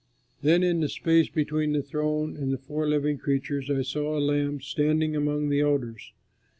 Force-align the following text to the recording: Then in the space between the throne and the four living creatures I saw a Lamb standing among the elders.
Then 0.41 0.63
in 0.63 0.79
the 0.79 0.89
space 0.89 1.29
between 1.29 1.73
the 1.73 1.83
throne 1.83 2.35
and 2.35 2.51
the 2.51 2.57
four 2.57 2.89
living 2.89 3.19
creatures 3.19 3.69
I 3.69 3.83
saw 3.83 4.17
a 4.17 4.17
Lamb 4.19 4.59
standing 4.59 5.15
among 5.15 5.49
the 5.49 5.61
elders. 5.61 6.11